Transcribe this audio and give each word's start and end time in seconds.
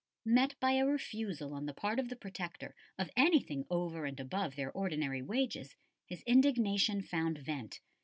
Met 0.25 0.59
by 0.59 0.71
a 0.71 0.87
refusal 0.87 1.53
on 1.53 1.67
the 1.67 1.75
part 1.75 1.99
of 1.99 2.09
the 2.09 2.15
Protector 2.15 2.73
of 2.97 3.11
anything 3.15 3.65
over 3.69 4.05
and 4.07 4.19
above 4.19 4.55
their 4.55 4.71
ordinary 4.71 5.21
wages, 5.21 5.75
his 6.07 6.23
indignation 6.23 7.03
found 7.03 7.37
vent. 7.37 7.81